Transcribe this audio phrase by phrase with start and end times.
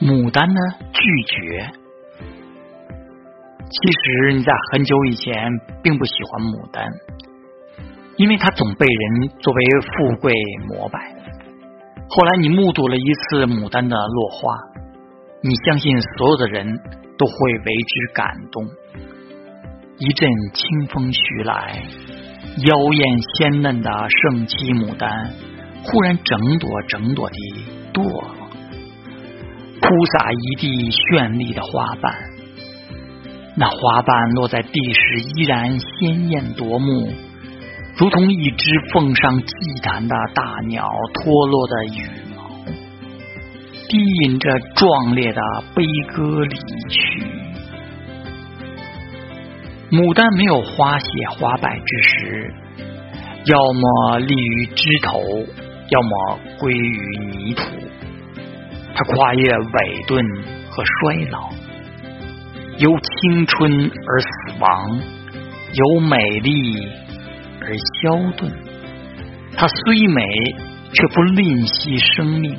[0.00, 0.60] 牡丹呢
[0.92, 1.70] 拒绝。
[3.70, 5.52] 其实你在很久以前
[5.82, 6.84] 并不喜欢牡丹，
[8.16, 10.32] 因为它总被人作为富贵
[10.68, 10.98] 膜拜。
[12.08, 14.56] 后来你目睹了一次牡丹的落花，
[15.42, 16.66] 你相信所有的人
[17.16, 17.32] 都会
[17.66, 18.66] 为之感动。
[19.98, 21.82] 一阵清风徐来，
[22.64, 25.30] 妖艳鲜嫩的盛期牡丹
[25.84, 27.36] 忽然整朵整朵地
[27.92, 28.39] 堕落，
[29.90, 32.14] 铺洒一地绚丽的花瓣。
[33.56, 35.00] 那花瓣落在地时，
[35.34, 37.12] 依然鲜艳夺目。
[37.96, 39.52] 如同一只奉上祭
[39.82, 42.48] 坛的大鸟脱落的羽毛，
[43.88, 45.42] 低吟着壮烈的
[45.74, 45.82] 悲
[46.14, 46.56] 歌离
[46.88, 47.24] 去。
[49.90, 52.54] 牡丹没有花谢花败之时，
[53.46, 55.20] 要么立于枝头，
[55.88, 57.64] 要么归于泥土。
[59.00, 60.22] 它跨越萎顿
[60.68, 61.48] 和衰老，
[62.76, 64.28] 由青春而死
[64.60, 65.00] 亡，
[65.72, 66.76] 由美丽。
[67.62, 68.52] 而消遁，
[69.56, 70.22] 它虽美，
[70.92, 72.54] 却不吝惜生命。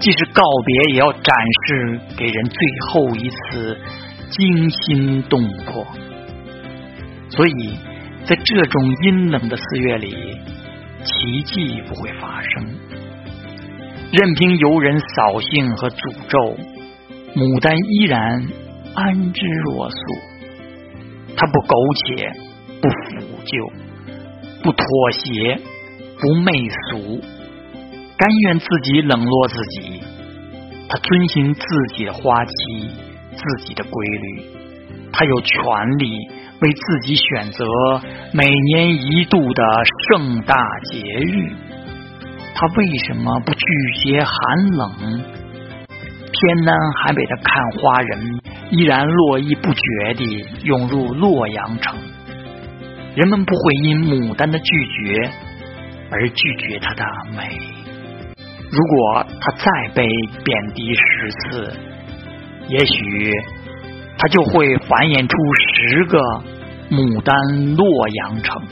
[0.00, 1.34] 即使告别，也要展
[1.66, 3.78] 示给人最后一次
[4.28, 5.86] 惊心动魄。
[7.30, 7.78] 所以
[8.26, 10.14] 在这种阴冷的四月里，
[11.04, 12.66] 奇迹不会发生。
[14.16, 16.38] 任凭游人扫兴和诅咒，
[17.34, 18.46] 牡丹依然
[18.94, 19.96] 安之若素。
[21.36, 21.74] 它不苟
[22.06, 22.32] 且，
[22.80, 23.72] 不腐旧。
[24.62, 25.58] 不妥协，
[26.20, 26.52] 不媚
[26.92, 27.20] 俗，
[28.16, 30.00] 甘愿自己冷落自己。
[30.88, 31.62] 他遵循自
[31.96, 32.52] 己的花期，
[33.32, 34.44] 自己的规律。
[35.12, 35.58] 他有权
[35.98, 36.16] 利
[36.60, 37.64] 为自己选择
[38.32, 39.64] 每年一度的
[40.08, 40.54] 盛大
[40.92, 41.63] 节日。
[42.54, 43.64] 他为什么不拒
[44.04, 45.24] 绝寒冷？
[46.32, 51.98] 天南海北的看花人依然络绎不绝地涌入洛阳城。
[53.14, 55.30] 人们不会因牡丹的拒绝
[56.10, 57.04] 而拒绝它的
[57.36, 57.58] 美。
[58.70, 60.08] 如果它再被
[60.44, 61.72] 贬低十次，
[62.68, 63.30] 也许
[64.18, 66.18] 它就会繁衍出十个
[66.90, 68.62] 牡丹洛阳城。